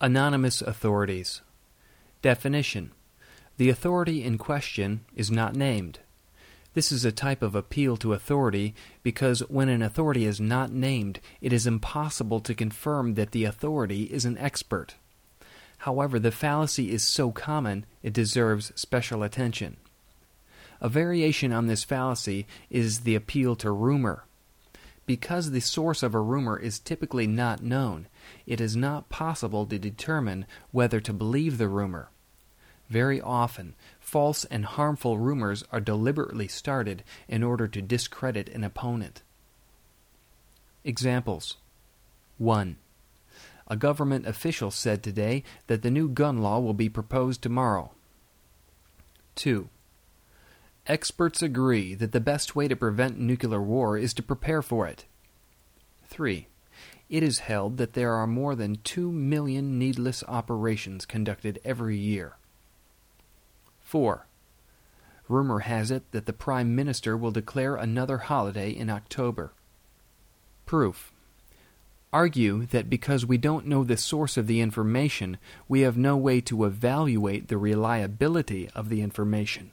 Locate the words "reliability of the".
77.58-79.02